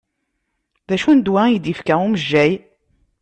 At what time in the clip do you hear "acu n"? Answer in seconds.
0.95-1.19